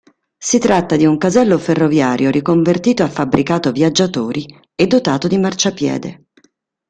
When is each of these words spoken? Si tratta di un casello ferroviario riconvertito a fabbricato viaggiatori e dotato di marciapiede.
Si 0.39 0.57
tratta 0.57 0.95
di 0.95 1.05
un 1.05 1.15
casello 1.19 1.59
ferroviario 1.59 2.31
riconvertito 2.31 3.03
a 3.03 3.07
fabbricato 3.07 3.71
viaggiatori 3.71 4.43
e 4.73 4.87
dotato 4.87 5.27
di 5.27 5.37
marciapiede. 5.37 6.25